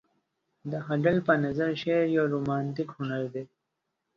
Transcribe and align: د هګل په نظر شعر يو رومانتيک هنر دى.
د 0.71 0.73
هګل 0.87 1.17
په 1.27 1.33
نظر 1.43 1.69
شعر 1.81 2.05
يو 2.17 2.25
رومانتيک 2.33 2.89
هنر 2.97 3.23
دى. 3.33 3.43